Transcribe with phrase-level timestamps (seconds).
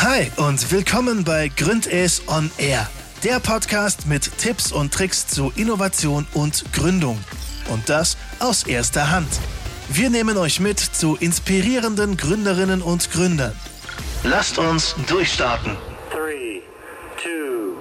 [0.00, 2.88] Hi und willkommen bei Gründes on Air,
[3.24, 7.18] der Podcast mit Tipps und Tricks zu Innovation und Gründung.
[7.68, 9.26] Und das aus erster Hand.
[9.88, 13.52] Wir nehmen euch mit zu inspirierenden Gründerinnen und Gründern.
[14.22, 15.76] Lasst uns durchstarten.
[16.12, 16.62] Three,
[17.20, 17.74] two,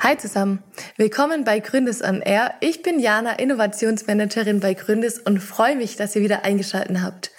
[0.00, 0.64] Hi zusammen,
[0.96, 2.54] willkommen bei Gründes on Air.
[2.58, 7.30] Ich bin Jana, Innovationsmanagerin bei Gründes und freue mich, dass ihr wieder eingeschaltet habt.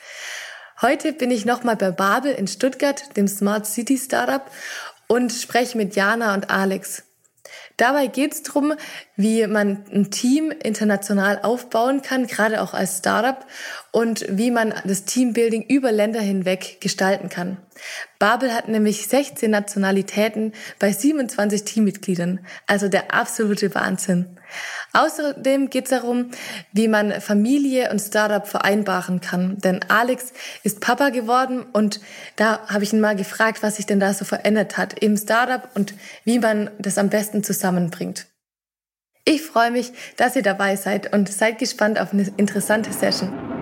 [0.80, 4.44] Heute bin ich nochmal bei Babel in Stuttgart, dem Smart City Startup,
[5.08, 7.02] und spreche mit Jana und Alex.
[7.78, 8.76] Dabei geht es darum,
[9.16, 13.44] wie man ein Team international aufbauen kann, gerade auch als Startup,
[13.98, 17.58] und wie man das Teambuilding über Länder hinweg gestalten kann.
[18.20, 24.38] Babel hat nämlich 16 Nationalitäten bei 27 Teammitgliedern, also der absolute Wahnsinn.
[24.94, 26.30] Außerdem geht es darum,
[26.74, 29.58] wie man Familie und Startup vereinbaren kann.
[29.58, 32.00] Denn Alex ist Papa geworden und
[32.36, 35.72] da habe ich ihn mal gefragt, was sich denn da so verändert hat im Startup
[35.74, 38.28] und wie man das am besten zusammenbringt.
[39.26, 43.57] Ich freue mich, dass ihr dabei seid und seid gespannt auf eine interessante Session.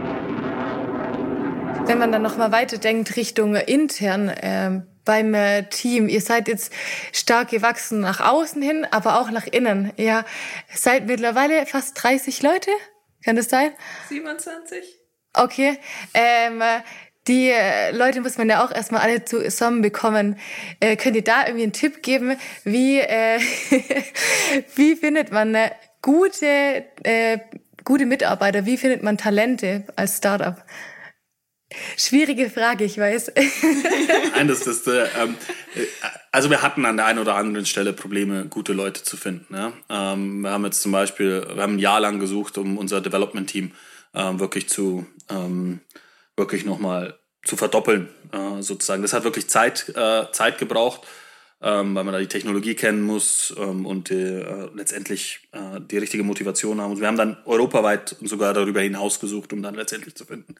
[1.88, 6.10] Wenn man dann noch mal weiterdenkt Richtung intern, äh, beim äh, Team?
[6.10, 6.74] Ihr seid jetzt
[7.14, 9.94] stark gewachsen nach außen hin, aber auch nach innen.
[9.96, 10.26] Ihr
[10.74, 12.72] seid mittlerweile fast 30 Leute.
[13.24, 13.72] Kann das sein?
[14.10, 14.84] 27.
[15.34, 15.78] Okay.
[16.14, 16.62] Ähm,
[17.28, 20.38] die äh, Leute muss man ja auch erstmal alle zusammen bekommen.
[20.80, 23.40] Äh, könnt ihr da irgendwie einen Tipp geben, wie, äh,
[24.76, 27.40] wie findet man äh, gute, äh,
[27.84, 28.66] gute Mitarbeiter?
[28.66, 30.64] Wie findet man Talente als Startup?
[31.98, 33.32] Schwierige Frage, ich weiß.
[34.36, 35.36] Nein, das ist, äh, ähm,
[36.32, 39.54] also wir hatten an der einen oder anderen Stelle Probleme, gute Leute zu finden.
[39.54, 39.74] Ja?
[39.90, 43.72] Ähm, wir haben jetzt zum Beispiel, wir haben ein Jahr lang gesucht, um unser Development-Team
[44.14, 45.80] ähm, wirklich zu, ähm,
[46.38, 49.02] wirklich nochmal zu verdoppeln, äh, sozusagen.
[49.02, 51.02] Das hat wirklich Zeit, äh, Zeit gebraucht
[51.62, 56.24] ähm, weil man da die Technologie kennen muss ähm, und äh, letztendlich äh, die richtige
[56.24, 56.92] Motivation haben.
[56.92, 60.56] Und wir haben dann europaweit und sogar darüber hinaus gesucht, um dann letztendlich zu finden.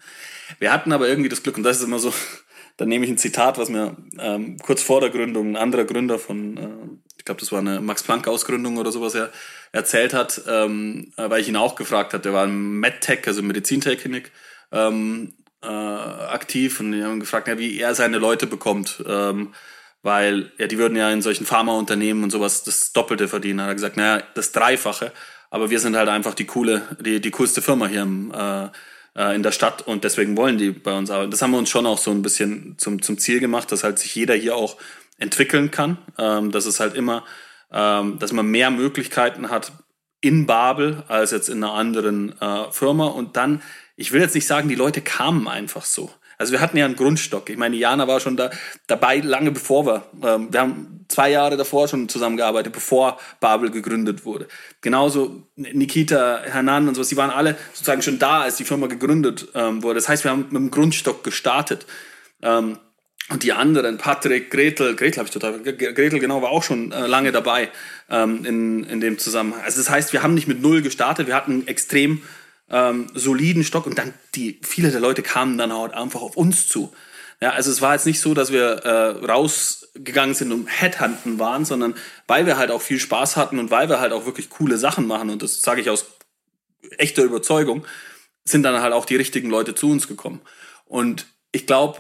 [0.60, 2.14] Wir hatten aber irgendwie das Glück, und das ist immer so,
[2.78, 6.18] dann nehme ich ein Zitat, was mir ähm, kurz vor der Gründung ein anderer Gründer
[6.18, 6.70] von, äh,
[7.18, 9.32] ich glaube, das war eine Max-Planck-Ausgründung oder sowas, er
[9.72, 12.24] erzählt hat, ähm, weil ich ihn auch gefragt habe.
[12.24, 14.32] Der war im MedTech, also Medizintechnik,
[14.72, 19.04] ähm, äh, aktiv und wir haben gefragt, ja, wie er seine Leute bekommt.
[19.08, 19.54] Ähm,
[20.06, 23.60] weil ja, die würden ja in solchen Pharmaunternehmen und sowas das Doppelte verdienen.
[23.60, 25.12] Hat er gesagt, naja, das Dreifache,
[25.50, 28.68] aber wir sind halt einfach die coole, die, die coolste Firma hier im, äh,
[29.16, 31.32] äh, in der Stadt und deswegen wollen die bei uns arbeiten.
[31.32, 33.98] Das haben wir uns schon auch so ein bisschen zum, zum Ziel gemacht, dass halt
[33.98, 34.78] sich jeder hier auch
[35.18, 37.24] entwickeln kann, ähm, dass es halt immer,
[37.72, 39.72] ähm, dass man mehr Möglichkeiten hat
[40.22, 43.64] in Babel als jetzt in einer anderen äh, Firma und dann,
[43.96, 46.12] ich will jetzt nicht sagen, die Leute kamen einfach so.
[46.38, 47.50] Also wir hatten ja einen Grundstock.
[47.50, 48.50] Ich meine, Jana war schon da,
[48.88, 50.04] dabei lange bevor wir.
[50.24, 54.48] Ähm, wir haben zwei Jahre davor schon zusammengearbeitet, bevor Babel gegründet wurde.
[54.82, 59.48] Genauso Nikita, Hernan und so, die waren alle sozusagen schon da, als die Firma gegründet
[59.54, 59.96] ähm, wurde.
[59.96, 61.86] Das heißt, wir haben mit dem Grundstock gestartet.
[62.42, 62.78] Ähm,
[63.30, 67.08] und die anderen, Patrick, Gretel, Gretel habe ich total, Gretel genau war auch schon äh,
[67.08, 67.70] lange dabei
[68.08, 69.62] ähm, in, in dem Zusammenhang.
[69.64, 72.22] Also das heißt, wir haben nicht mit null gestartet, wir hatten extrem
[72.70, 76.68] ähm, soliden Stock und dann die viele der Leute kamen dann auch einfach auf uns
[76.68, 76.94] zu.
[77.42, 81.66] Ja, also es war jetzt nicht so, dass wir äh, rausgegangen sind und Headhunten waren,
[81.66, 81.96] sondern
[82.28, 85.06] weil wir halt auch viel Spaß hatten und weil wir halt auch wirklich coole Sachen
[85.06, 86.06] machen und das sage ich aus
[86.98, 87.86] echter Überzeugung,
[88.46, 90.42] sind dann halt auch die richtigen Leute zu uns gekommen.
[90.86, 92.00] Und ich glaube,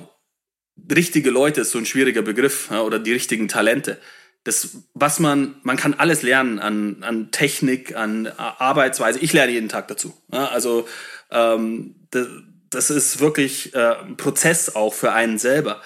[0.92, 4.00] richtige Leute ist so ein schwieriger Begriff ja, oder die richtigen Talente
[4.46, 9.20] das, was man, man kann alles lernen an, an Technik, an Arbeitsweise.
[9.20, 10.16] Ich lerne jeden Tag dazu.
[10.32, 10.88] Ja, also
[11.32, 12.28] ähm, das,
[12.70, 15.82] das, ist wirklich äh, ein Prozess auch für einen selber.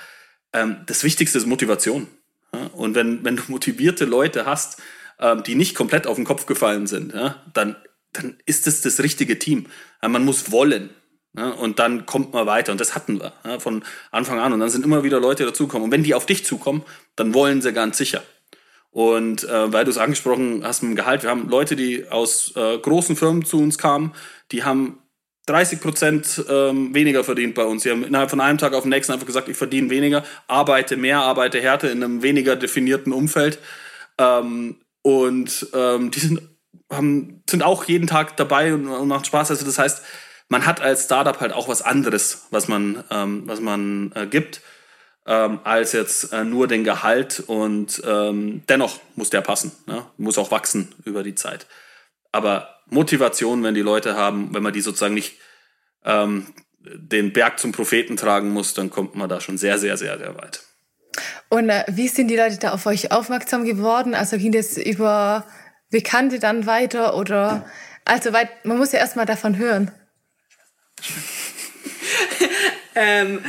[0.52, 2.08] Ähm, das Wichtigste ist Motivation.
[2.54, 2.66] Ja?
[2.74, 4.82] Und wenn, wenn du motivierte Leute hast,
[5.20, 7.78] ähm, die nicht komplett auf den Kopf gefallen sind, ja, dann,
[8.12, 9.68] dann ist es das, das richtige Team.
[10.02, 10.90] Man muss wollen.
[11.34, 12.72] Und dann kommt man weiter.
[12.72, 14.52] Und das hatten wir von Anfang an.
[14.52, 15.86] Und dann sind immer wieder Leute dazukommen.
[15.86, 16.84] Und wenn die auf dich zukommen,
[17.16, 18.24] dann wollen sie ganz sicher.
[18.92, 22.54] Und äh, weil du es angesprochen hast mit dem Gehalt, wir haben Leute, die aus
[22.56, 24.14] äh, großen Firmen zu uns kamen,
[24.52, 25.00] die haben
[25.46, 27.84] 30 Prozent ähm, weniger verdient bei uns.
[27.84, 30.96] Sie haben innerhalb von einem Tag auf den nächsten einfach gesagt, ich verdiene weniger, arbeite
[30.96, 33.60] mehr, arbeite härter in einem weniger definierten Umfeld.
[34.18, 36.42] Ähm, und ähm, die sind,
[36.92, 39.50] haben, sind auch jeden Tag dabei und, und macht Spaß.
[39.50, 40.04] Also das heißt,
[40.50, 44.62] man hat als Startup halt auch was anderes, was man, ähm, was man äh, gibt
[45.26, 50.06] ähm, als jetzt äh, nur den Gehalt und ähm, dennoch muss der passen, ne?
[50.18, 51.68] muss auch wachsen über die Zeit.
[52.32, 55.38] Aber Motivation, wenn die Leute haben, wenn man die sozusagen nicht,
[56.04, 56.48] ähm,
[56.80, 60.36] den Berg zum Propheten tragen muss, dann kommt man da schon sehr, sehr, sehr, sehr
[60.36, 60.62] weit.
[61.50, 64.16] Und äh, wie sind die Leute da auf euch aufmerksam geworden?
[64.16, 65.46] Also ging das über
[65.90, 67.66] Bekannte dann weiter oder
[68.06, 69.92] also weit, man muss ja erstmal davon hören.
[72.96, 73.44] ähm,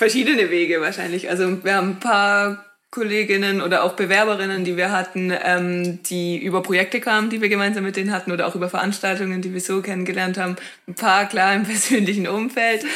[0.00, 1.28] verschiedene Wege wahrscheinlich.
[1.28, 6.62] Also wir haben ein paar Kolleginnen oder auch Bewerberinnen, die wir hatten, ähm, die über
[6.62, 9.82] Projekte kamen, die wir gemeinsam mit denen hatten oder auch über Veranstaltungen, die wir so
[9.82, 10.56] kennengelernt haben.
[10.88, 12.86] Ein paar klar im persönlichen Umfeld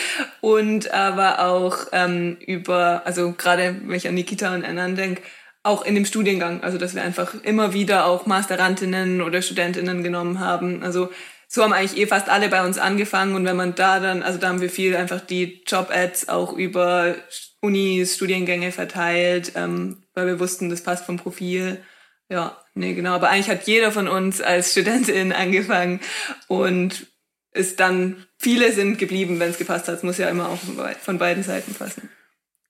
[0.40, 5.20] und aber auch ähm, über, also gerade wenn ich an Nikita und Annan denke,
[5.62, 6.62] auch in dem Studiengang.
[6.62, 10.82] Also dass wir einfach immer wieder auch Masterantinnen oder Studentinnen genommen haben.
[10.82, 11.10] Also
[11.54, 14.40] so haben eigentlich eh fast alle bei uns angefangen und wenn man da dann, also
[14.40, 17.14] da haben wir viel einfach die Job-Ads auch über
[17.60, 21.80] Unis, Studiengänge verteilt, ähm, weil wir wussten, das passt vom Profil.
[22.28, 23.12] Ja, nee, genau.
[23.12, 26.00] Aber eigentlich hat jeder von uns als Studentin angefangen
[26.48, 27.06] und
[27.52, 29.94] ist dann, viele sind geblieben, wenn es gepasst hat.
[29.94, 30.58] Es muss ja immer auch
[31.02, 32.10] von beiden Seiten passen.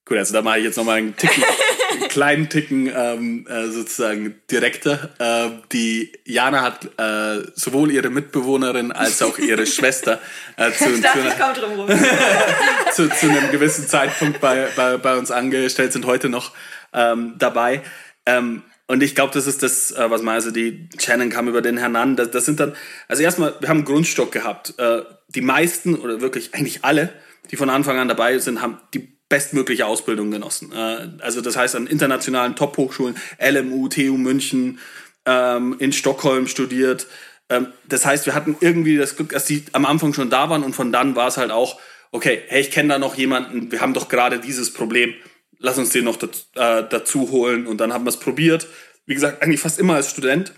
[0.05, 1.41] Gut, also da mache ich jetzt nochmal einen, Ticken,
[1.95, 5.09] einen kleinen Ticken ähm, äh, sozusagen direkter.
[5.19, 10.19] Äh, die Jana hat äh, sowohl ihre Mitbewohnerin als auch ihre Schwester
[10.57, 11.01] äh, zu, zu,
[12.93, 16.51] zu, zu, einem gewissen Zeitpunkt bei, bei, bei uns angestellt, sind heute noch
[16.93, 17.81] ähm, dabei.
[18.25, 21.61] Ähm, und ich glaube, das ist das, äh, was man, also die Shannon kam über
[21.61, 22.75] den Hernan, das, das sind dann,
[23.07, 24.75] also erstmal, wir haben einen Grundstock gehabt.
[24.77, 27.11] Äh, die meisten oder wirklich eigentlich alle,
[27.51, 30.71] die von Anfang an dabei sind, haben die bestmögliche Ausbildung genossen.
[30.71, 34.79] Äh, also das heißt an internationalen Top-Hochschulen, LMU, TU München,
[35.25, 37.07] ähm, in Stockholm studiert.
[37.49, 40.63] Ähm, das heißt, wir hatten irgendwie das Glück, dass die am Anfang schon da waren
[40.63, 41.79] und von dann war es halt auch,
[42.11, 45.13] okay, hey, ich kenne da noch jemanden, wir haben doch gerade dieses Problem,
[45.59, 48.67] lass uns den noch dazu, äh, dazu holen und dann haben wir es probiert.
[49.05, 50.53] Wie gesagt, eigentlich fast immer als Student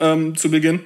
[0.00, 0.80] ähm, zu Beginn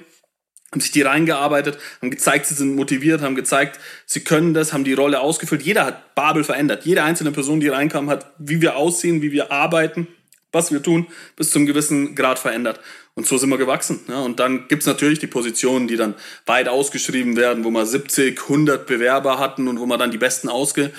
[0.71, 4.83] haben sich die reingearbeitet, haben gezeigt, sie sind motiviert, haben gezeigt, sie können das, haben
[4.83, 5.61] die Rolle ausgefüllt.
[5.63, 6.85] Jeder hat Babel verändert.
[6.85, 10.07] Jede einzelne Person, die reinkam, hat, wie wir aussehen, wie wir arbeiten,
[10.51, 12.81] was wir tun, bis zum gewissen Grad verändert.
[13.15, 14.01] Und so sind wir gewachsen.
[14.09, 16.15] Ja, und dann gibt's natürlich die Positionen, die dann
[16.45, 20.49] weit ausgeschrieben werden, wo wir 70, 100 Bewerber hatten und wo wir dann die Besten
[20.49, 20.91] ausge,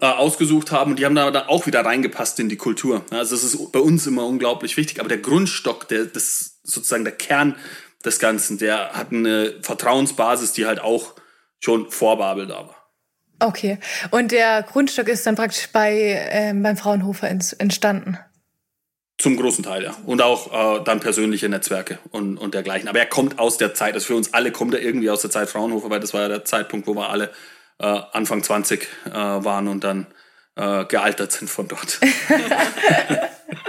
[0.00, 0.92] äh, ausgesucht haben.
[0.92, 3.04] Und die haben da auch wieder reingepasst in die Kultur.
[3.10, 5.00] Also das ist bei uns immer unglaublich wichtig.
[5.00, 7.56] Aber der Grundstock, der, das sozusagen der Kern
[8.04, 8.58] des Ganzen.
[8.58, 11.14] Der hat eine Vertrauensbasis, die halt auch
[11.60, 12.76] schon vor Babel da war.
[13.40, 13.78] Okay.
[14.10, 18.18] Und der Grundstück ist dann praktisch bei, ähm, beim Fraunhofer entstanden?
[19.18, 19.94] Zum großen Teil, ja.
[20.06, 22.88] Und auch äh, dann persönliche Netzwerke und, und dergleichen.
[22.88, 25.30] Aber er kommt aus der Zeit, also für uns alle kommt er irgendwie aus der
[25.30, 27.30] Zeit Fraunhofer, weil das war ja der Zeitpunkt, wo wir alle
[27.78, 30.06] äh, Anfang 20 äh, waren und dann
[30.56, 32.00] äh, gealtert sind von dort.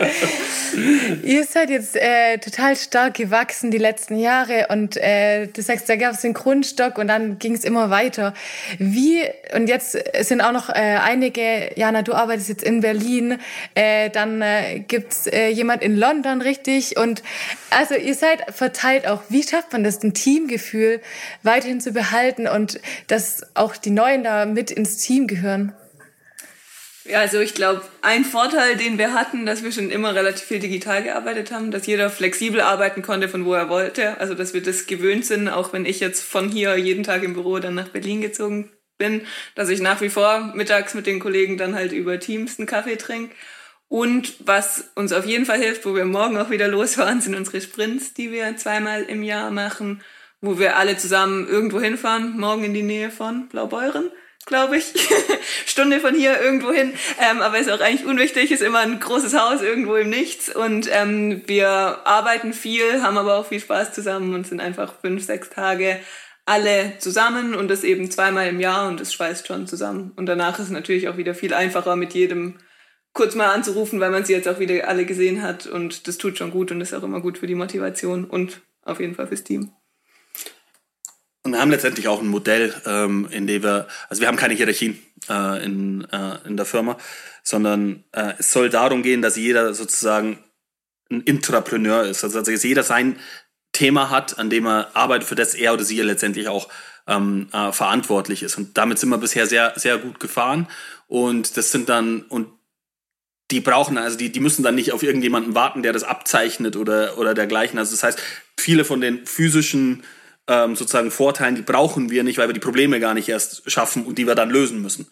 [1.24, 5.96] Ihr seid jetzt äh, total stark gewachsen die letzten Jahre und äh, du sagst, da
[5.96, 8.34] gab es den Grundstock und dann ging es immer weiter.
[8.80, 9.22] Wie,
[9.56, 13.40] und jetzt sind auch noch äh, einige, Jana, du arbeitest jetzt in Berlin,
[13.76, 16.98] äh, dann äh, gibt's äh, jemand in London, richtig?
[16.98, 17.24] Und
[17.70, 19.22] also ihr seid verteilt auch.
[19.30, 21.02] Wie schafft man das, ein Teamgefühl
[21.44, 25.74] weiterhin zu behalten und dass auch die Neuen da mit ins Team gehören?
[27.06, 30.60] Ja, also ich glaube, ein Vorteil, den wir hatten, dass wir schon immer relativ viel
[30.60, 34.20] digital gearbeitet haben, dass jeder flexibel arbeiten konnte, von wo er wollte.
[34.22, 37.34] Also dass wir das gewöhnt sind, auch wenn ich jetzt von hier jeden Tag im
[37.34, 41.58] Büro dann nach Berlin gezogen bin, dass ich nach wie vor mittags mit den Kollegen
[41.58, 43.36] dann halt über Teams einen Kaffee trinke.
[43.90, 47.60] Und was uns auf jeden Fall hilft, wo wir morgen auch wieder losfahren, sind unsere
[47.60, 50.02] Sprints, die wir zweimal im Jahr machen,
[50.40, 54.10] wo wir alle zusammen irgendwo hinfahren, morgen in die Nähe von Blaubeuren
[54.46, 54.94] glaube ich.
[55.66, 56.94] Stunde von hier irgendwo hin.
[57.20, 60.54] Ähm, aber ist auch eigentlich unwichtig, ist immer ein großes Haus irgendwo im Nichts.
[60.54, 61.70] Und ähm, wir
[62.06, 66.00] arbeiten viel, haben aber auch viel Spaß zusammen und sind einfach fünf, sechs Tage
[66.46, 70.12] alle zusammen und das eben zweimal im Jahr und das schweißt schon zusammen.
[70.16, 72.58] Und danach ist es natürlich auch wieder viel einfacher, mit jedem
[73.14, 76.38] kurz mal anzurufen, weil man sie jetzt auch wieder alle gesehen hat und das tut
[76.38, 79.44] schon gut und ist auch immer gut für die Motivation und auf jeden Fall fürs
[79.44, 79.72] Team.
[81.54, 84.56] Und wir haben letztendlich auch ein Modell, ähm, in dem wir, also wir haben keine
[84.56, 84.98] Hierarchien
[85.30, 86.98] äh, in, äh, in der Firma,
[87.44, 90.40] sondern äh, es soll darum gehen, dass jeder sozusagen
[91.12, 92.24] ein Intrapreneur ist.
[92.24, 93.20] Also dass jeder sein
[93.72, 96.70] Thema hat, an dem er arbeitet, für das er oder sie letztendlich auch
[97.06, 98.58] ähm, äh, verantwortlich ist.
[98.58, 100.68] Und damit sind wir bisher sehr, sehr gut gefahren.
[101.08, 102.48] Und das sind dann, und
[103.52, 107.20] die brauchen, also die, die müssen dann nicht auf irgendjemanden warten, der das abzeichnet oder,
[107.20, 107.78] oder dergleichen.
[107.78, 108.20] Also das heißt,
[108.58, 110.04] viele von den physischen
[110.48, 114.06] ähm, sozusagen Vorteilen, die brauchen wir nicht, weil wir die Probleme gar nicht erst schaffen
[114.06, 115.08] und die wir dann lösen müssen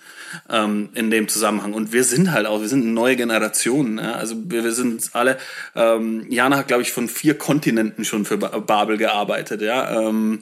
[0.49, 1.73] ähm, in dem Zusammenhang.
[1.73, 3.97] Und wir sind halt auch, wir sind eine neue Generation.
[3.97, 4.13] Ja?
[4.13, 5.37] Also wir, wir sind alle,
[5.75, 9.61] ähm, Jana hat, glaube ich, von vier Kontinenten schon für Babel gearbeitet.
[9.61, 10.01] Ja?
[10.01, 10.41] Ähm,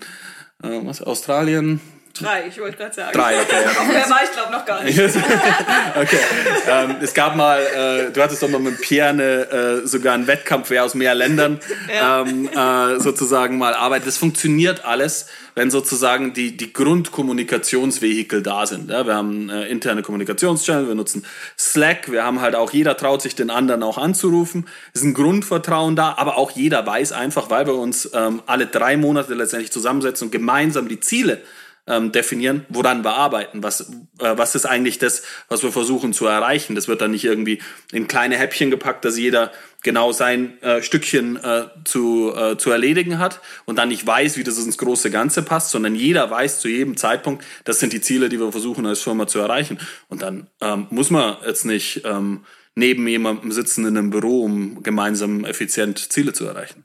[0.63, 1.81] äh, was, Australien,
[2.19, 3.11] Drei, ich wollte gerade sagen.
[3.13, 3.55] Drei, okay.
[3.63, 3.83] Ja.
[3.83, 4.99] Mehr war ich glaube noch gar nicht.
[6.01, 6.19] okay.
[6.67, 10.27] Ähm, es gab mal, äh, du hattest doch mal mit Pierre eine, äh, sogar einen
[10.27, 11.59] Wettkampf, wer aus mehr Ländern
[11.93, 12.21] ja.
[12.21, 14.07] ähm, äh, sozusagen mal arbeitet.
[14.07, 18.89] Das funktioniert alles, wenn sozusagen die, die Grundkommunikationsvehikel da sind.
[18.89, 19.05] Ja?
[19.05, 21.25] Wir haben äh, interne Kommunikationschannel, wir nutzen
[21.57, 24.67] Slack, wir haben halt auch, jeder traut sich den anderen auch anzurufen.
[24.93, 28.67] Es ist ein Grundvertrauen da, aber auch jeder weiß einfach, weil wir uns ähm, alle
[28.67, 31.41] drei Monate letztendlich zusammensetzen und gemeinsam die Ziele
[31.89, 33.63] ähm, definieren, woran wir arbeiten.
[33.63, 33.81] Was,
[34.19, 36.75] äh, was ist eigentlich das, was wir versuchen zu erreichen?
[36.75, 41.37] Das wird dann nicht irgendwie in kleine Häppchen gepackt, dass jeder genau sein äh, Stückchen
[41.37, 45.41] äh, zu, äh, zu erledigen hat und dann nicht weiß, wie das ins große Ganze
[45.41, 49.01] passt, sondern jeder weiß zu jedem Zeitpunkt, das sind die Ziele, die wir versuchen als
[49.01, 49.79] Firma zu erreichen.
[50.07, 54.83] Und dann ähm, muss man jetzt nicht ähm, neben jemandem sitzen in einem Büro, um
[54.83, 56.83] gemeinsam effizient Ziele zu erreichen.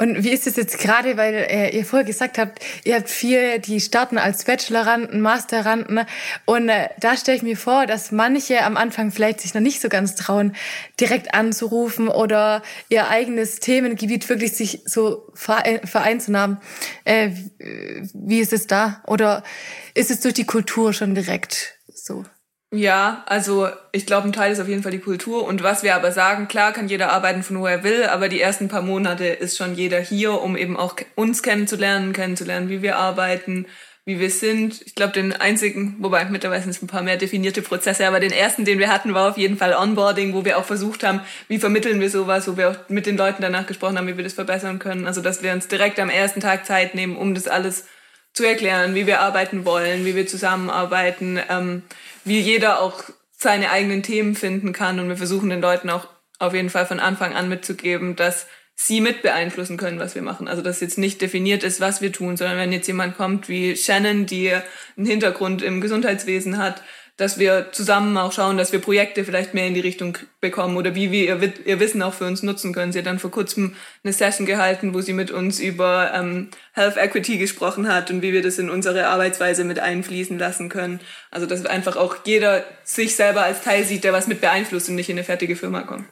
[0.00, 3.58] Und wie ist es jetzt gerade, weil äh, ihr vorher gesagt habt, ihr habt vier,
[3.58, 6.00] die starten als Bacheloranden, Masteranden.
[6.46, 9.82] Und äh, da stelle ich mir vor, dass manche am Anfang vielleicht sich noch nicht
[9.82, 10.56] so ganz trauen,
[10.98, 16.56] direkt anzurufen oder ihr eigenes Themengebiet wirklich sich so vereinzunahmen.
[17.04, 19.02] Äh, wie ist es da?
[19.06, 19.44] Oder
[19.92, 22.24] ist es durch die Kultur schon direkt so?
[22.72, 25.44] Ja, also ich glaube, ein Teil ist auf jeden Fall die Kultur.
[25.44, 28.40] Und was wir aber sagen, klar kann jeder arbeiten von wo er will, aber die
[28.40, 32.96] ersten paar Monate ist schon jeder hier, um eben auch uns kennenzulernen, kennenzulernen, wie wir
[32.96, 33.66] arbeiten,
[34.04, 34.82] wie wir sind.
[34.86, 38.30] Ich glaube, den einzigen, wobei mittlerweile sind es ein paar mehr definierte Prozesse, aber den
[38.30, 41.58] ersten, den wir hatten, war auf jeden Fall Onboarding, wo wir auch versucht haben, wie
[41.58, 44.34] vermitteln wir sowas, wo wir auch mit den Leuten danach gesprochen haben, wie wir das
[44.34, 45.08] verbessern können.
[45.08, 47.86] Also, dass wir uns direkt am ersten Tag Zeit nehmen, um das alles
[48.32, 51.82] zu erklären, wie wir arbeiten wollen, wie wir zusammenarbeiten, ähm,
[52.24, 53.04] wie jeder auch
[53.36, 55.00] seine eigenen Themen finden kann.
[55.00, 56.08] Und wir versuchen den Leuten auch
[56.38, 60.48] auf jeden Fall von Anfang an mitzugeben, dass sie mit beeinflussen können, was wir machen.
[60.48, 63.76] Also dass jetzt nicht definiert ist, was wir tun, sondern wenn jetzt jemand kommt wie
[63.76, 64.52] Shannon, die
[64.96, 66.82] einen Hintergrund im Gesundheitswesen hat,
[67.20, 70.94] dass wir zusammen auch schauen, dass wir Projekte vielleicht mehr in die Richtung bekommen oder
[70.94, 72.92] wie wir ihr, ihr Wissen auch für uns nutzen können.
[72.92, 76.96] Sie hat dann vor kurzem eine Session gehalten, wo sie mit uns über ähm, Health
[76.96, 81.00] Equity gesprochen hat und wie wir das in unsere Arbeitsweise mit einfließen lassen können.
[81.30, 84.94] Also dass einfach auch jeder sich selber als Teil sieht, der was mit beeinflusst und
[84.94, 86.06] nicht in eine fertige Firma kommt.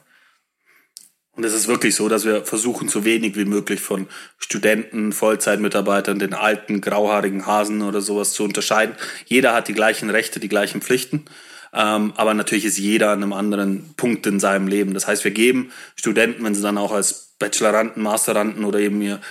[1.39, 4.07] Und es ist wirklich so, dass wir versuchen, so wenig wie möglich von
[4.39, 8.93] Studenten, Vollzeitmitarbeitern, den alten, grauhaarigen Hasen oder sowas zu unterscheiden.
[9.25, 11.23] Jeder hat die gleichen Rechte, die gleichen Pflichten.
[11.71, 14.93] Ähm, aber natürlich ist jeder an einem anderen Punkt in seinem Leben.
[14.93, 19.21] Das heißt, wir geben Studenten, wenn sie dann auch als Bacheloranden, Masteranden oder eben ihr,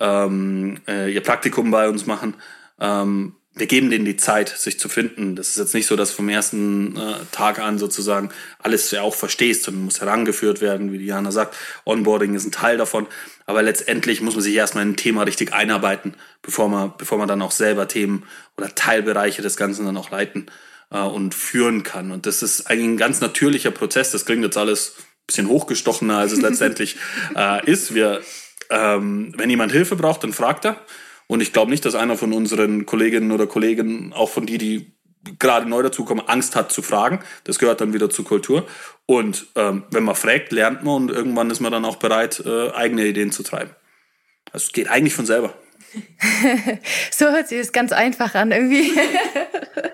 [0.00, 2.32] ähm, äh, ihr Praktikum bei uns machen,
[2.80, 5.36] ähm, wir geben denen die Zeit, sich zu finden.
[5.36, 9.14] Das ist jetzt nicht so, dass vom ersten äh, Tag an sozusagen alles ja auch
[9.14, 11.56] verstehst, sondern muss herangeführt werden, wie Diana sagt.
[11.84, 13.06] Onboarding ist ein Teil davon.
[13.46, 17.28] Aber letztendlich muss man sich erstmal in ein Thema richtig einarbeiten, bevor man, bevor man
[17.28, 18.24] dann auch selber Themen
[18.56, 20.46] oder Teilbereiche des Ganzen dann auch leiten
[20.90, 22.10] äh, und führen kann.
[22.10, 24.10] Und das ist eigentlich ein ganz natürlicher Prozess.
[24.10, 26.96] Das klingt jetzt alles ein bisschen hochgestochener, als es letztendlich
[27.34, 27.94] äh, ist.
[27.94, 28.20] Wir,
[28.70, 30.80] ähm, wenn jemand Hilfe braucht, dann fragt er.
[31.28, 34.92] Und ich glaube nicht, dass einer von unseren Kolleginnen oder Kollegen, auch von die, die
[35.38, 37.20] gerade neu dazukommen, Angst hat zu fragen.
[37.44, 38.66] Das gehört dann wieder zur Kultur.
[39.06, 42.70] Und ähm, wenn man fragt, lernt man und irgendwann ist man dann auch bereit, äh,
[42.72, 43.70] eigene Ideen zu treiben.
[44.52, 45.54] Also es geht eigentlich von selber.
[47.10, 48.92] so hört sich das ganz einfach an irgendwie.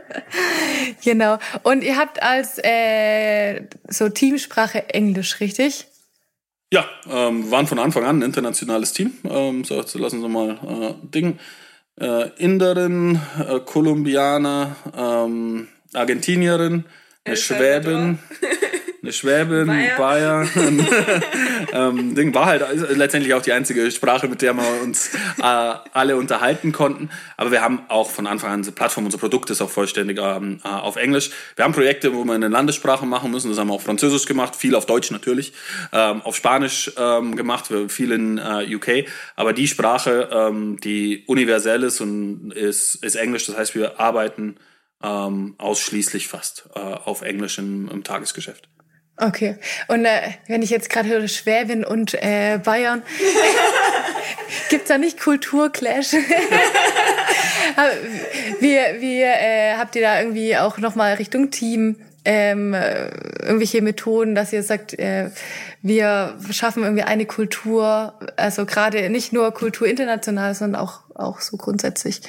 [1.04, 1.38] genau.
[1.62, 5.86] Und ihr habt als äh, so Teamsprache Englisch, richtig?
[6.74, 9.12] Ja, ähm, waren von Anfang an ein internationales Team.
[9.30, 11.38] Ähm, so, jetzt lassen Sie mal äh, Ding.
[12.00, 16.84] Äh, Inderin, äh, Kolumbianer, ähm, Argentinierin,
[17.24, 18.18] eine Schwäbin.
[19.04, 20.48] eine Schwäbin, Bayer, Bayer
[21.72, 22.64] ähm, Ding war halt
[22.96, 27.10] letztendlich auch die einzige Sprache, mit der wir uns äh, alle unterhalten konnten.
[27.36, 30.60] Aber wir haben auch von Anfang an unsere Plattform, unser Produkt ist auch vollständig ähm,
[30.64, 31.30] äh, auf Englisch.
[31.54, 33.50] Wir haben Projekte, wo wir in den Landessprachen machen müssen.
[33.50, 35.52] Das haben wir auf Französisch gemacht, viel auf Deutsch natürlich,
[35.92, 39.06] ähm, auf Spanisch ähm, gemacht, viel in äh, UK.
[39.36, 43.44] Aber die Sprache, ähm, die universell ist und ist, ist Englisch.
[43.46, 44.56] Das heißt, wir arbeiten
[45.02, 48.68] ähm, ausschließlich fast äh, auf Englisch im, im Tagesgeschäft.
[49.16, 49.56] Okay.
[49.86, 53.02] Und äh, wenn ich jetzt gerade höre Schwäbin und äh, Bayern,
[54.70, 56.12] gibt's da nicht Kulturclash?
[58.60, 63.08] wie wie äh, habt ihr da irgendwie auch nochmal Richtung Team ähm, äh,
[63.42, 65.30] irgendwelche Methoden, dass ihr sagt, äh,
[65.82, 71.56] wir schaffen irgendwie eine Kultur, also gerade nicht nur Kultur international, sondern auch, auch so
[71.56, 72.22] grundsätzlich?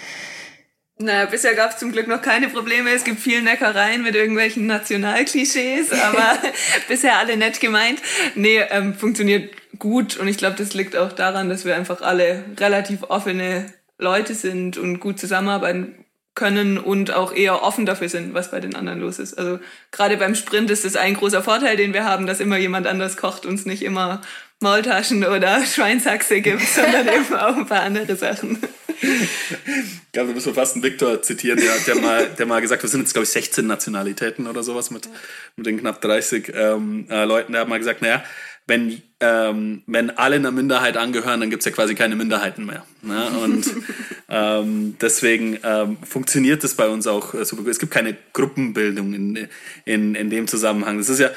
[0.98, 2.90] Naja, bisher gab es zum Glück noch keine Probleme.
[2.92, 6.38] Es gibt viel Neckereien mit irgendwelchen Nationalklischees, aber
[6.88, 8.02] bisher alle nett gemeint.
[8.36, 12.46] Nee, ähm, funktioniert gut und ich glaube, das liegt auch daran, dass wir einfach alle
[12.58, 16.06] relativ offene Leute sind und gut zusammenarbeiten.
[16.36, 19.36] können und auch eher offen dafür sind, was bei den anderen los ist.
[19.36, 19.60] Also
[19.92, 23.16] gerade beim Sprint ist das ein großer Vorteil, den wir haben, dass immer jemand anders
[23.16, 24.20] kocht und es nicht immer
[24.62, 28.58] Maultaschen oder Schweinshaxe gibt, sondern eben auch ein paar andere Sachen.
[29.02, 32.84] Ich glaube, wir müssen fast einen Viktor zitieren, der, der, mal, der mal gesagt hat,
[32.84, 35.10] wir sind jetzt, glaube ich, 16 Nationalitäten oder sowas mit,
[35.58, 37.52] mit den knapp 30 ähm, äh, Leuten.
[37.52, 38.24] Der hat mal gesagt, naja,
[38.68, 42.86] wenn, ähm, wenn alle einer Minderheit angehören, dann gibt es ja quasi keine Minderheiten mehr.
[43.02, 43.30] Ne?
[43.44, 43.70] Und
[44.30, 47.72] ähm, deswegen ähm, funktioniert das bei uns auch super gut.
[47.72, 49.48] Es gibt keine Gruppenbildung in,
[49.84, 50.98] in, in dem Zusammenhang.
[50.98, 51.30] Das ist ja,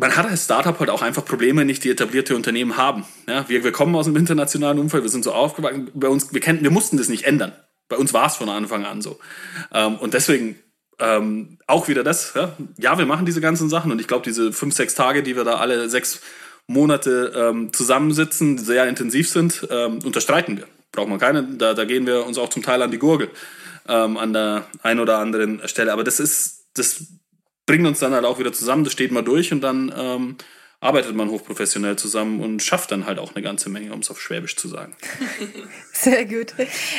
[0.00, 3.04] man hat als Startup halt auch einfach Probleme, nicht die etablierte Unternehmen haben.
[3.28, 6.40] Ja, wir, wir kommen aus einem internationalen Umfeld, wir sind so aufgewachsen, bei uns, wir,
[6.40, 7.52] kennen, wir mussten das nicht ändern.
[7.88, 9.18] Bei uns war es von Anfang an so.
[9.72, 10.58] Ähm, und deswegen
[10.98, 12.52] ähm, auch wieder das, ja?
[12.78, 15.44] ja, wir machen diese ganzen Sachen und ich glaube, diese fünf, sechs Tage, die wir
[15.44, 16.20] da alle sechs
[16.66, 20.66] Monate ähm, zusammensitzen, sehr intensiv sind, ähm, unterstreiten wir.
[20.92, 23.30] Braucht man keine, da, da gehen wir uns auch zum Teil an die Gurgel
[23.88, 25.92] ähm, an der einen oder anderen Stelle.
[25.92, 27.06] Aber das ist, das
[27.70, 30.36] bringt uns dann halt auch wieder zusammen, das steht mal durch und dann ähm,
[30.80, 34.20] arbeitet man hochprofessionell zusammen und schafft dann halt auch eine ganze Menge, um es auf
[34.20, 34.96] Schwäbisch zu sagen.
[35.92, 36.54] Sehr gut.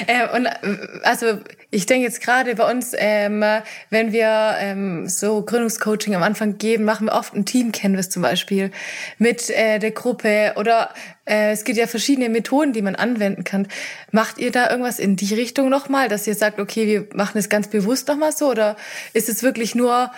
[0.07, 3.43] Äh, und äh, also ich denke jetzt gerade bei uns, ähm,
[3.89, 8.71] wenn wir ähm, so Gründungscoaching am Anfang geben, machen wir oft ein Team-Canvas zum Beispiel
[9.17, 10.93] mit äh, der Gruppe oder
[11.25, 13.67] äh, es gibt ja verschiedene Methoden, die man anwenden kann.
[14.13, 17.49] Macht ihr da irgendwas in die Richtung nochmal, dass ihr sagt, okay, wir machen es
[17.49, 18.77] ganz bewusst nochmal so oder
[19.13, 20.11] ist es wirklich nur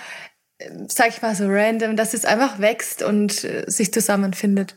[0.87, 4.75] sag ich mal so random, dass es einfach wächst und äh, sich zusammenfindet.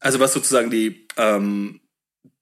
[0.00, 1.80] Also was sozusagen die, ähm,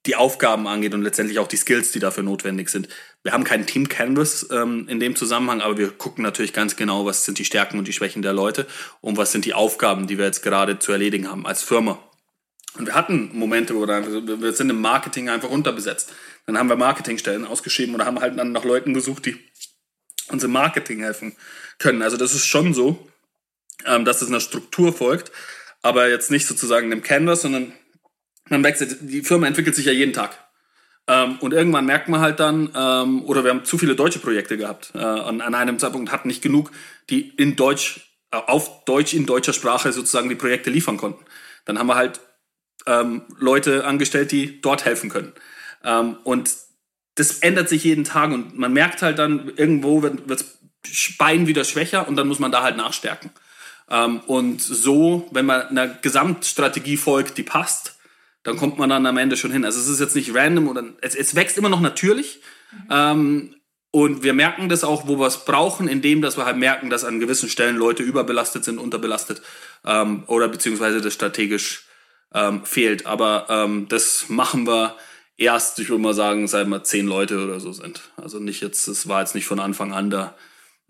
[0.07, 2.89] die Aufgaben angeht und letztendlich auch die Skills, die dafür notwendig sind.
[3.23, 7.05] Wir haben keinen Team Canvas ähm, in dem Zusammenhang, aber wir gucken natürlich ganz genau,
[7.05, 8.67] was sind die Stärken und die Schwächen der Leute
[9.03, 11.99] und was sind die Aufgaben, die wir jetzt gerade zu erledigen haben als Firma.
[12.79, 16.13] Und wir hatten Momente, wo wir, wir sind im Marketing einfach unterbesetzt.
[16.47, 19.37] Dann haben wir Marketingstellen ausgeschrieben oder haben halt dann nach Leuten gesucht, die
[20.29, 21.37] uns im Marketing helfen
[21.81, 22.03] können.
[22.03, 23.09] Also das ist schon so,
[23.87, 25.33] ähm, dass es einer Struktur folgt,
[25.83, 27.73] aber jetzt nicht sozusagen einem Canvas, sondern
[28.49, 30.39] man wechselt, die Firma entwickelt sich ja jeden Tag.
[31.09, 34.57] Ähm, und irgendwann merkt man halt dann, ähm, oder wir haben zu viele deutsche Projekte
[34.57, 34.93] gehabt.
[34.95, 36.71] Äh, an, an einem Zeitpunkt hatten nicht genug,
[37.09, 41.25] die in Deutsch, äh, auf Deutsch, in deutscher Sprache sozusagen die Projekte liefern konnten.
[41.65, 42.21] Dann haben wir halt
[42.87, 45.33] ähm, Leute angestellt, die dort helfen können.
[45.85, 46.51] Ähm, und
[47.17, 50.60] das ändert sich jeden Tag und man merkt halt dann, irgendwo wird es
[51.19, 53.31] Bein wieder schwächer und dann muss man da halt nachstärken.
[53.91, 57.97] Ähm, und so, wenn man einer Gesamtstrategie folgt, die passt,
[58.43, 59.65] dann kommt man dann am Ende schon hin.
[59.65, 62.41] Also es ist jetzt nicht random oder es, es wächst immer noch natürlich.
[62.73, 62.89] Mhm.
[62.91, 63.55] Ähm,
[63.93, 67.05] und wir merken das auch, wo wir es brauchen, indem dass wir halt merken, dass
[67.05, 69.43] an gewissen Stellen Leute überbelastet sind, unterbelastet
[69.85, 71.87] ähm, oder beziehungsweise das strategisch
[72.33, 73.07] ähm, fehlt.
[73.07, 74.95] Aber ähm, das machen wir
[75.37, 78.01] erst, ich würde mal sagen, seit wir zehn Leute oder so sind.
[78.17, 80.37] Also nicht jetzt, es war jetzt nicht von Anfang an da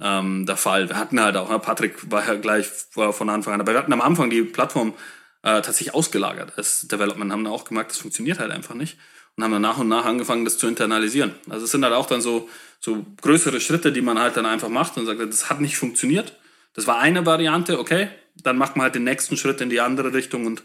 [0.00, 0.88] ähm, der Fall.
[0.88, 3.78] Wir hatten halt auch, ne, Patrick war ja gleich war von Anfang an, aber wir
[3.78, 4.94] hatten am Anfang die Plattform
[5.42, 8.98] äh, tatsächlich ausgelagert als Development, haben auch gemerkt, das funktioniert halt einfach nicht
[9.36, 11.34] und haben dann nach und nach angefangen, das zu internalisieren.
[11.48, 14.68] Also es sind halt auch dann so, so größere Schritte, die man halt dann einfach
[14.68, 16.36] macht und sagt, das hat nicht funktioniert.
[16.74, 20.12] Das war eine Variante, okay, dann macht man halt den nächsten Schritt in die andere
[20.12, 20.62] Richtung und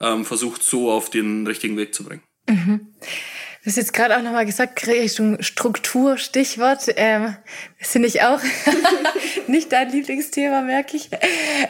[0.00, 2.22] ähm, versucht so auf den richtigen Weg zu bringen.
[2.48, 2.88] Mhm.
[3.64, 6.84] Du hast jetzt gerade auch nochmal gesagt, Richtung Struktur, Stichwort.
[6.96, 7.34] Ähm,
[7.78, 8.38] das finde ich auch
[9.46, 11.08] nicht dein Lieblingsthema, merke ich.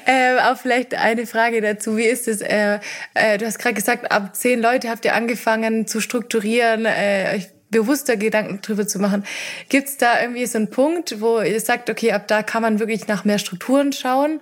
[0.04, 1.96] Ähm, auch vielleicht eine Frage dazu.
[1.96, 2.40] Wie ist es?
[2.40, 2.80] Äh,
[3.14, 7.46] äh, du hast gerade gesagt, ab zehn Leute habt ihr angefangen zu strukturieren, äh, euch
[7.70, 9.24] bewusster Gedanken drüber zu machen.
[9.68, 12.80] Gibt es da irgendwie so einen Punkt, wo ihr sagt, okay, ab da kann man
[12.80, 14.40] wirklich nach mehr Strukturen schauen?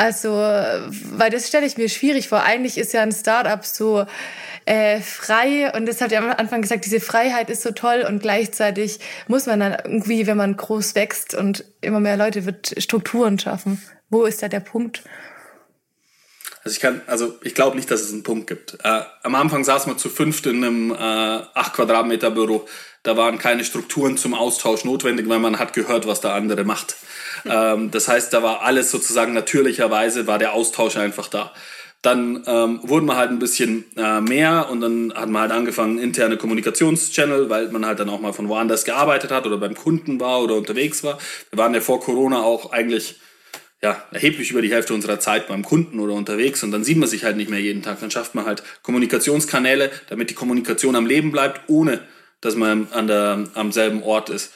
[0.00, 2.42] Also, weil das stelle ich mir schwierig vor.
[2.42, 4.06] Eigentlich ist ja ein Startup so
[4.64, 8.22] äh, frei und das hat ja am Anfang gesagt, diese Freiheit ist so toll und
[8.22, 13.38] gleichzeitig muss man dann irgendwie, wenn man groß wächst und immer mehr Leute wird, Strukturen
[13.38, 13.82] schaffen.
[14.08, 15.02] Wo ist da der Punkt?
[16.62, 18.78] Also ich kann, also ich glaube nicht, dass es einen Punkt gibt.
[18.84, 22.66] Äh, am Anfang saßen wir zu fünft in einem äh, 8 Quadratmeter Büro.
[23.02, 26.96] Da waren keine Strukturen zum Austausch notwendig, weil man hat gehört, was der andere macht.
[27.46, 31.52] ähm, das heißt, da war alles sozusagen natürlicherweise, war der Austausch einfach da.
[32.02, 35.98] Dann ähm, wurden wir halt ein bisschen äh, mehr und dann hat man halt angefangen,
[35.98, 40.18] interne Kommunikationschannel, weil man halt dann auch mal von woanders gearbeitet hat oder beim Kunden
[40.18, 41.18] war oder unterwegs war.
[41.50, 43.16] Wir waren ja vor Corona auch eigentlich
[43.82, 47.08] ja, erheblich über die Hälfte unserer Zeit beim Kunden oder unterwegs und dann sieht man
[47.08, 48.00] sich halt nicht mehr jeden Tag.
[48.00, 52.00] Dann schafft man halt Kommunikationskanäle, damit die Kommunikation am Leben bleibt, ohne
[52.40, 54.52] dass man an der, am selben Ort ist.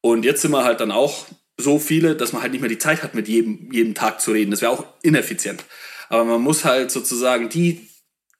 [0.00, 2.78] Und jetzt sind wir halt dann auch so viele, dass man halt nicht mehr die
[2.78, 4.50] Zeit hat, mit jedem, jedem Tag zu reden.
[4.50, 5.64] Das wäre auch ineffizient.
[6.08, 7.88] Aber man muss halt sozusagen die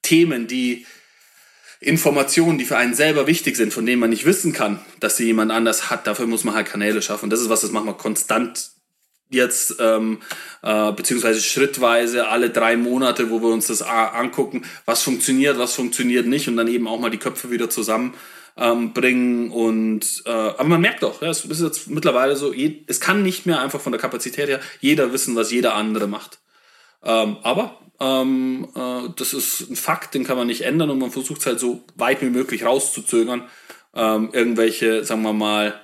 [0.03, 0.87] Themen, die
[1.81, 5.25] Informationen, die für einen selber wichtig sind, von denen man nicht wissen kann, dass sie
[5.25, 7.31] jemand anders hat, dafür muss man halt Kanäle schaffen.
[7.31, 8.76] Das ist was, das machen wir konstant
[9.31, 10.19] jetzt, ähm,
[10.63, 16.27] äh, beziehungsweise schrittweise alle drei Monate, wo wir uns das angucken, was funktioniert, was funktioniert
[16.27, 18.15] nicht und dann eben auch mal die Köpfe wieder zusammen
[18.57, 23.01] ähm, bringen und äh, aber man merkt doch, ja, es ist jetzt mittlerweile so, es
[23.01, 26.39] kann nicht mehr einfach von der Kapazität her jeder wissen, was jeder andere macht.
[27.05, 31.11] Ähm, aber ähm, äh, das ist ein Fakt, den kann man nicht ändern und man
[31.11, 33.45] versucht es halt so weit wie möglich rauszuzögern,
[33.95, 35.81] ähm, irgendwelche, sagen wir mal,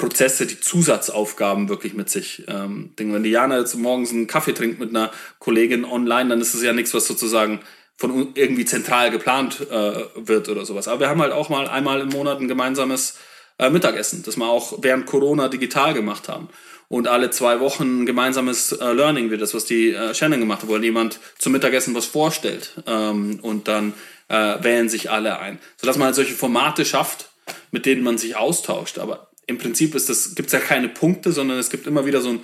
[0.00, 2.44] Prozesse, die Zusatzaufgaben wirklich mit sich.
[2.48, 6.54] Ähm, denke, wenn Diana jetzt morgens einen Kaffee trinkt mit einer Kollegin online, dann ist
[6.54, 7.60] es ja nichts, was sozusagen
[7.98, 10.88] von irgendwie zentral geplant äh, wird oder sowas.
[10.88, 13.18] Aber wir haben halt auch mal einmal im Monat ein gemeinsames
[13.58, 16.48] äh, Mittagessen, das wir auch während Corona digital gemacht haben.
[16.88, 20.62] Und alle zwei Wochen ein gemeinsames äh, Learning wie das, was die äh, Shannon gemacht
[20.62, 23.92] hat, wo jemand zum Mittagessen was vorstellt ähm, und dann
[24.28, 25.58] äh, wählen sich alle ein.
[25.76, 27.28] Sodass man halt solche Formate schafft,
[27.70, 28.98] mit denen man sich austauscht.
[28.98, 32.20] Aber im Prinzip ist das, gibt es ja keine Punkte, sondern es gibt immer wieder
[32.20, 32.40] so ein,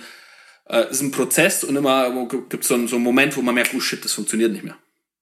[0.69, 3.55] äh, ist ein Prozess und immer gibt es so, ein, so einen Moment, wo man
[3.55, 4.77] merkt, oh shit, das funktioniert nicht mehr.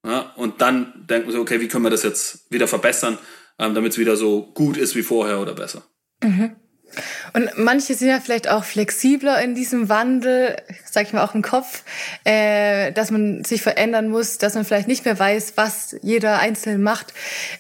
[0.06, 3.18] Ja, und dann denkt man so, okay, wie können wir das jetzt wieder verbessern,
[3.60, 5.84] ähm, damit es wieder so gut ist wie vorher oder besser.
[6.24, 6.56] Mhm.
[7.34, 10.56] Und manche sind ja vielleicht auch flexibler in diesem Wandel,
[10.90, 11.84] sag ich mal auch im Kopf,
[12.24, 16.82] äh, dass man sich verändern muss, dass man vielleicht nicht mehr weiß, was jeder einzeln
[16.82, 17.14] macht.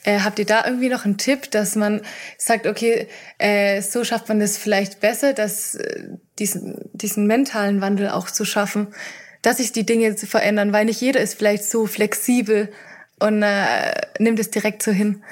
[0.04, 2.02] Äh, habt ihr da irgendwie noch einen Tipp, dass man
[2.38, 6.04] sagt, okay, äh, so schafft man das vielleicht besser, dass äh,
[6.40, 8.88] diesen, diesen mentalen Wandel auch zu schaffen,
[9.42, 12.72] dass sich die Dinge zu verändern, weil nicht jeder ist vielleicht so flexibel
[13.20, 15.24] und äh, nimmt es direkt so hin.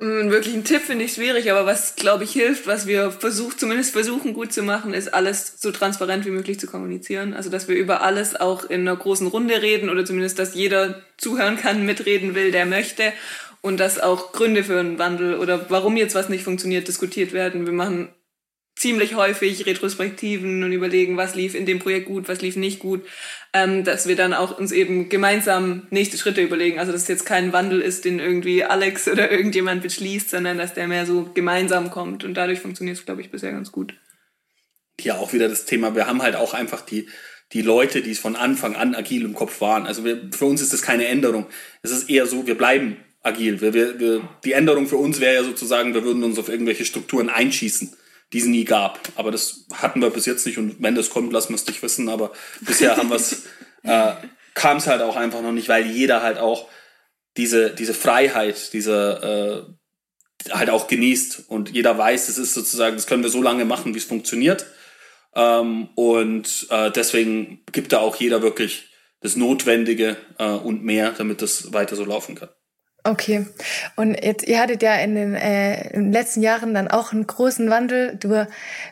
[0.00, 3.92] Einen wirklichen Tipp finde ich schwierig, aber was, glaube ich, hilft, was wir versucht, zumindest
[3.92, 7.34] versuchen gut zu machen, ist alles so transparent wie möglich zu kommunizieren.
[7.34, 11.02] Also, dass wir über alles auch in einer großen Runde reden oder zumindest, dass jeder
[11.18, 13.12] zuhören kann, mitreden will, der möchte.
[13.60, 17.66] Und dass auch Gründe für einen Wandel oder warum jetzt was nicht funktioniert, diskutiert werden.
[17.66, 18.08] Wir machen
[18.80, 23.02] ziemlich häufig Retrospektiven und überlegen, was lief in dem Projekt gut, was lief nicht gut,
[23.52, 26.78] ähm, dass wir dann auch uns eben gemeinsam nächste Schritte überlegen.
[26.78, 30.72] Also dass es jetzt kein Wandel ist, den irgendwie Alex oder irgendjemand beschließt, sondern dass
[30.72, 33.94] der mehr so gemeinsam kommt und dadurch funktioniert es, glaube ich, bisher ganz gut.
[34.98, 37.06] Ja, auch wieder das Thema, wir haben halt auch einfach die,
[37.52, 39.86] die Leute, die es von Anfang an agil im Kopf waren.
[39.86, 41.46] Also wir, für uns ist das keine Änderung.
[41.82, 43.60] Es ist eher so, wir bleiben agil.
[43.60, 46.86] Wir, wir, wir, die Änderung für uns wäre ja sozusagen, wir würden uns auf irgendwelche
[46.86, 47.94] Strukturen einschießen
[48.32, 49.00] die es nie gab.
[49.16, 51.82] Aber das hatten wir bis jetzt nicht und wenn das kommt, lassen wir es nicht
[51.82, 52.08] wissen.
[52.08, 53.46] Aber bisher haben wir es,
[53.82, 54.12] äh,
[54.54, 56.68] kam es halt auch einfach noch nicht, weil jeder halt auch
[57.36, 59.66] diese, diese Freiheit, diese
[60.48, 63.64] äh, halt auch genießt und jeder weiß, es ist sozusagen, das können wir so lange
[63.64, 64.66] machen, wie es funktioniert.
[65.34, 68.88] Ähm, und äh, deswegen gibt da auch jeder wirklich
[69.20, 72.48] das Notwendige äh, und mehr, damit das weiter so laufen kann.
[73.02, 73.46] Okay.
[73.96, 77.26] Und jetzt, ihr hattet ja in den, äh, in den letzten Jahren dann auch einen
[77.26, 78.16] großen Wandel.
[78.20, 78.46] Du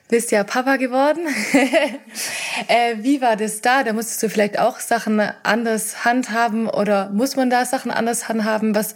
[0.09, 1.27] bist ja Papa geworden.
[2.69, 3.85] äh, wie war das da?
[3.85, 8.75] Da musstest du vielleicht auch Sachen anders handhaben oder muss man da Sachen anders handhaben?
[8.75, 8.95] Was,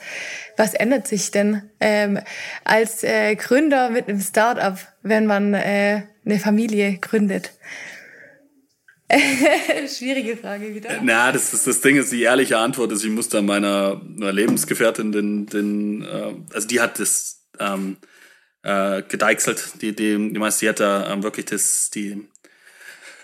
[0.57, 2.19] was ändert sich denn ähm,
[2.65, 7.51] als äh, Gründer mit einem Startup, wenn man äh, eine Familie gründet?
[9.89, 11.01] Schwierige Frage wieder.
[11.03, 15.13] Na, das, ist, das Ding ist, die ehrliche Antwort ist, ich musste meiner, meiner Lebensgefährtin
[15.13, 17.99] den, den äh, also die hat das ähm,
[18.63, 22.29] äh, gedeichselt, die, die, die meiste, die hat da ähm, wirklich das, die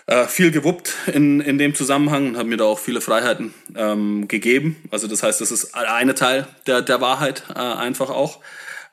[0.05, 4.27] äh, viel gewuppt in, in dem Zusammenhang und hat mir da auch viele Freiheiten ähm,
[4.27, 4.75] gegeben.
[4.91, 8.39] Also das heißt, das ist eine Teil der, der Wahrheit äh, einfach auch.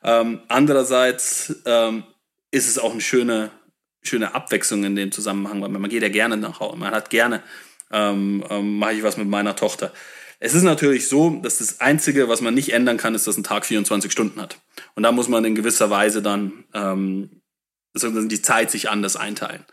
[0.03, 2.03] Ähm, andererseits ähm,
[2.51, 3.51] ist es auch eine schöne
[4.07, 7.43] schöne Abwechslung in dem Zusammenhang, weil man geht ja gerne nach Hause, man hat gerne,
[7.91, 9.93] ähm, ähm, mache ich was mit meiner Tochter.
[10.39, 13.43] Es ist natürlich so, dass das Einzige, was man nicht ändern kann, ist, dass ein
[13.43, 14.59] Tag 24 Stunden hat.
[14.95, 17.41] Und da muss man in gewisser Weise dann ähm,
[17.95, 19.65] die Zeit sich anders einteilen.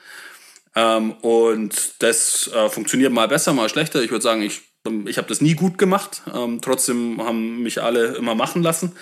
[0.75, 4.03] Ähm, und das äh, funktioniert mal besser, mal schlechter.
[4.03, 4.63] Ich würde sagen, ich,
[5.07, 6.23] ich habe das nie gut gemacht.
[6.33, 8.97] Ähm, trotzdem haben mich alle immer machen lassen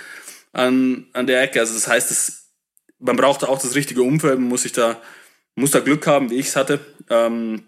[0.53, 1.61] an, an der Ecke.
[1.61, 2.51] Also das heißt, es,
[2.99, 5.01] man braucht auch das richtige Umfeld, man muss sich da
[5.55, 7.65] muss da Glück haben, wie ich es hatte, ähm,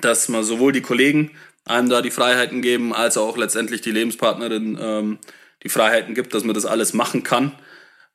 [0.00, 1.32] dass man sowohl die Kollegen
[1.64, 5.18] einem da die Freiheiten geben, als auch letztendlich die Lebenspartnerin ähm,
[5.62, 7.52] die Freiheiten gibt, dass man das alles machen kann.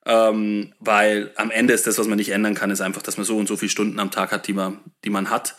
[0.05, 3.25] Ähm, weil am Ende ist das, was man nicht ändern kann, ist einfach, dass man
[3.25, 5.55] so und so viele Stunden am Tag hat, die man, die man hat.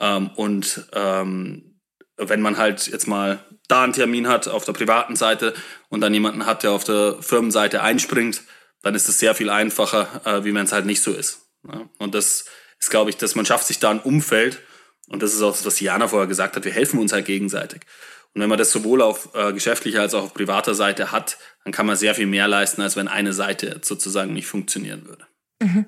[0.00, 1.78] Ähm, und ähm,
[2.16, 5.54] wenn man halt jetzt mal da einen Termin hat auf der privaten Seite
[5.88, 8.42] und dann jemanden hat, der auf der Firmenseite einspringt,
[8.82, 11.46] dann ist es sehr viel einfacher, äh, wie wenn es halt nicht so ist.
[11.66, 11.88] Ja?
[11.98, 12.46] Und das
[12.82, 14.60] ist, glaube ich, dass man schafft sich da ein Umfeld,
[15.08, 17.82] und das ist auch das, was Jana vorher gesagt hat, wir helfen uns halt gegenseitig.
[18.34, 21.72] Und wenn man das sowohl auf äh, geschäftlicher als auch auf privater Seite hat, dann
[21.72, 25.26] kann man sehr viel mehr leisten, als wenn eine Seite sozusagen nicht funktionieren würde.
[25.60, 25.84] Mhm.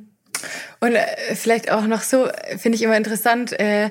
[0.81, 2.29] Und äh, vielleicht auch noch so,
[2.59, 3.91] finde ich immer interessant, äh,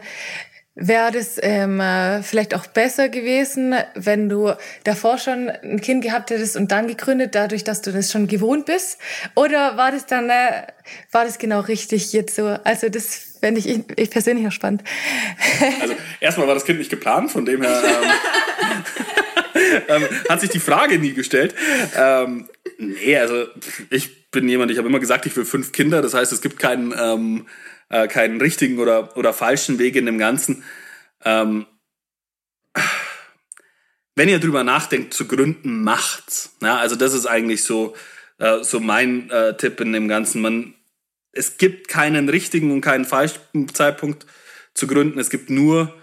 [0.76, 6.32] Wäre das ähm, äh, vielleicht auch besser gewesen, wenn du davor schon ein Kind gehabt
[6.32, 8.98] hättest und dann gegründet, dadurch, dass du das schon gewohnt bist?
[9.36, 10.66] Oder war das dann, äh,
[11.12, 12.48] war das genau richtig jetzt so?
[12.64, 14.84] Also das fände ich, ich persönlich auch spannend.
[15.80, 18.12] Also erstmal war das Kind nicht geplant, von dem her ähm,
[19.88, 21.56] ähm, hat sich die Frage nie gestellt.
[21.96, 23.46] Ähm, nee, also
[23.90, 26.02] ich bin jemand, ich habe immer gesagt, ich will fünf Kinder.
[26.02, 26.94] Das heißt, es gibt keinen...
[26.98, 27.46] Ähm,
[27.94, 30.64] äh, keinen richtigen oder, oder falschen Weg in dem Ganzen.
[31.24, 31.68] Ähm,
[34.16, 36.56] wenn ihr drüber nachdenkt, zu gründen, macht's.
[36.62, 37.96] Ja, also das ist eigentlich so,
[38.40, 40.42] äh, so mein äh, Tipp in dem Ganzen.
[40.42, 40.74] Man,
[41.32, 44.26] es gibt keinen richtigen und keinen falschen Zeitpunkt
[44.74, 45.20] zu gründen.
[45.20, 45.94] Es gibt nur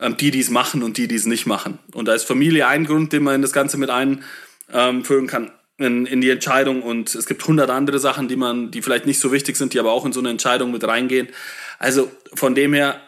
[0.00, 1.78] ähm, die, die es machen und die, die es nicht machen.
[1.92, 4.24] Und da ist Familie ein Grund, den man in das Ganze mit einführen
[4.72, 8.82] ähm, kann in, in die Entscheidung und es gibt hundert andere Sachen, die man, die
[8.82, 11.28] vielleicht nicht so wichtig sind, die aber auch in so eine Entscheidung mit reingehen.
[11.78, 13.00] Also von dem her,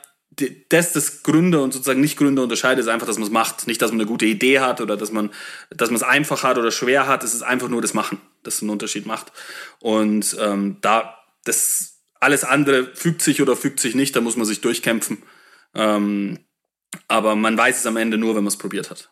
[0.69, 3.67] das, das Gründer und sozusagen nicht Gründer unterscheidet, ist einfach, dass man es macht.
[3.67, 5.31] Nicht, dass man eine gute Idee hat oder dass man,
[5.71, 7.25] dass man es einfach hat oder schwer hat.
[7.25, 9.33] Es ist einfach nur das Machen, das einen Unterschied macht.
[9.81, 14.47] Und ähm, da, das alles andere fügt sich oder fügt sich nicht, da muss man
[14.47, 15.23] sich durchkämpfen.
[15.75, 16.41] Ähm,
[17.09, 19.11] aber man weiß es am Ende nur, wenn man es probiert hat.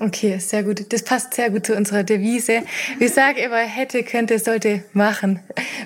[0.00, 0.92] Okay, sehr gut.
[0.92, 2.64] Das passt sehr gut zu unserer Devise.
[2.98, 5.38] Wir sagen immer, hätte, könnte, sollte, machen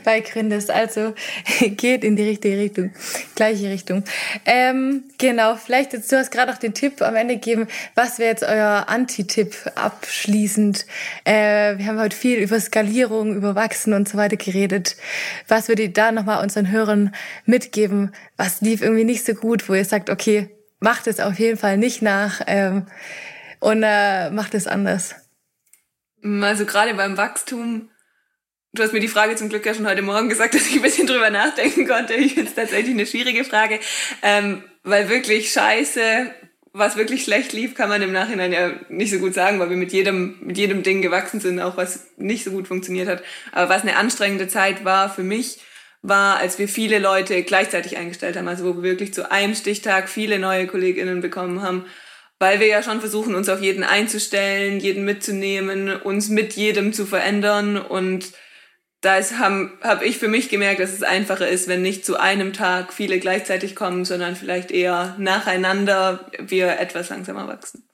[0.03, 0.71] bei Gründes.
[0.71, 1.13] Also
[1.61, 2.91] geht in die richtige Richtung,
[3.35, 4.05] gleiche Richtung.
[4.47, 7.69] Ähm, genau, vielleicht jetzt, du hast gerade auch den Tipp am Ende gegeben.
[7.97, 10.87] Was wäre jetzt euer Anti-Tipp abschließend?
[11.25, 14.97] Äh, wir haben heute viel über Skalierung, über Wachsen und so weiter geredet.
[15.49, 18.13] Was würdet ihr da nochmal unseren Hörern mitgeben?
[18.39, 20.49] Was lief irgendwie nicht so gut, wo ihr sagt, okay,
[20.81, 22.41] macht es auf jeden Fall nicht nach.
[22.47, 22.87] Ähm,
[23.61, 25.15] und äh, macht es anders.
[26.23, 27.91] Also gerade beim Wachstum,
[28.73, 30.83] du hast mir die Frage zum Glück ja schon heute Morgen gesagt, dass ich ein
[30.83, 32.15] bisschen drüber nachdenken konnte.
[32.15, 33.81] Ich finde es tatsächlich eine schwierige Frage,
[34.23, 36.33] ähm, weil wirklich scheiße,
[36.73, 39.77] was wirklich schlecht lief, kann man im Nachhinein ja nicht so gut sagen, weil wir
[39.77, 43.23] mit jedem, mit jedem Ding gewachsen sind, auch was nicht so gut funktioniert hat.
[43.53, 45.61] Aber was eine anstrengende Zeit war für mich,
[46.03, 50.09] war, als wir viele Leute gleichzeitig eingestellt haben, also wo wir wirklich zu einem Stichtag
[50.09, 51.87] viele neue KollegInnen bekommen haben
[52.39, 57.07] weil wir ja schon versuchen, uns auf jeden einzustellen, jeden mitzunehmen, uns mit jedem zu
[57.07, 58.33] verändern und
[59.01, 62.53] da habe hab ich für mich gemerkt, dass es einfacher ist, wenn nicht zu einem
[62.53, 67.89] Tag viele gleichzeitig kommen, sondern vielleicht eher nacheinander wir etwas langsamer wachsen.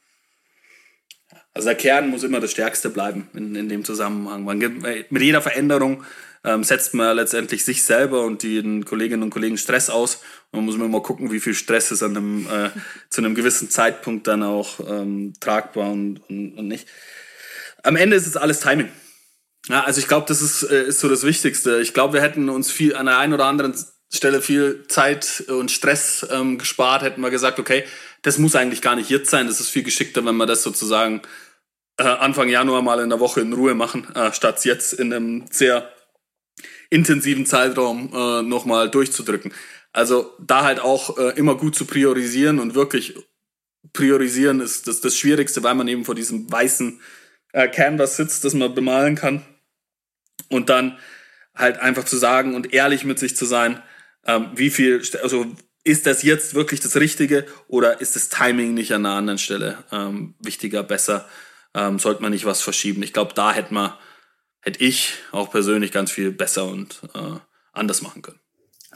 [1.53, 4.45] Also der Kern muss immer das Stärkste bleiben in, in dem Zusammenhang.
[4.45, 6.05] Man gibt, mit jeder Veränderung
[6.45, 10.17] ähm, setzt man letztendlich sich selber und den Kolleginnen und Kollegen Stress aus.
[10.51, 12.71] Und man muss immer mal gucken, wie viel Stress ist an einem, äh,
[13.09, 16.87] zu einem gewissen Zeitpunkt dann auch ähm, tragbar und, und, und nicht.
[17.83, 18.91] Am Ende ist es alles Timing.
[19.69, 21.81] Ja, also ich glaube, das ist, äh, ist so das Wichtigste.
[21.81, 23.75] Ich glaube, wir hätten uns viel an der einen oder anderen
[24.13, 27.85] Stelle viel Zeit und Stress ähm, gespart, hätten wir gesagt, okay,
[28.23, 29.47] das muss eigentlich gar nicht jetzt sein.
[29.47, 31.23] Das ist viel geschickter, wenn wir das sozusagen
[31.99, 35.45] äh, Anfang Januar mal in der Woche in Ruhe machen, äh, statt jetzt in einem
[35.51, 35.94] sehr
[36.91, 39.53] intensiven Zeitraum äh, nochmal durchzudrücken.
[39.93, 43.15] Also da halt auch äh, immer gut zu priorisieren und wirklich
[43.93, 47.01] priorisieren ist das, das Schwierigste, weil man eben vor diesem weißen
[47.53, 49.45] äh, Canvas sitzt, das man bemalen kann.
[50.49, 50.99] Und dann
[51.55, 53.83] halt einfach zu sagen und ehrlich mit sich zu sein,
[54.27, 55.47] ähm, wie viel, also
[55.85, 59.85] ist das jetzt wirklich das Richtige oder ist das Timing nicht an einer anderen Stelle
[59.93, 61.29] ähm, wichtiger, besser?
[61.75, 63.03] Ähm, sollte man nicht was verschieben?
[63.03, 63.93] Ich glaube, da hätte man
[64.65, 67.39] hätte ich auch persönlich ganz viel besser und äh,
[67.73, 68.41] anders machen können.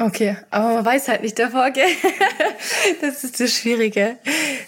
[0.01, 1.89] Okay, aber man weiß halt nicht davor, gell?
[3.01, 4.17] das ist das Schwierige.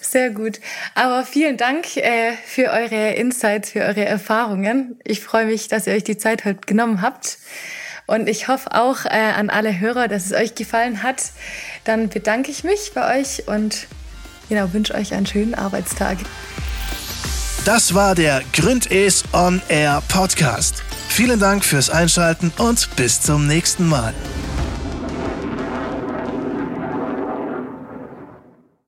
[0.01, 0.59] Sehr gut.
[0.97, 4.99] Aber vielen Dank äh, für eure Insights, für eure Erfahrungen.
[5.05, 7.39] Ich freue mich, dass ihr euch die Zeit heute genommen habt.
[8.09, 11.31] Und ich hoffe auch äh, an alle Hörer, dass es euch gefallen hat.
[11.85, 13.87] Dann bedanke ich mich bei euch und
[14.49, 16.19] genau, wünsche euch einen schönen Arbeitstag.
[17.65, 20.83] Das war der Gründes On Air Podcast.
[21.09, 24.15] Vielen Dank fürs Einschalten und bis zum nächsten Mal.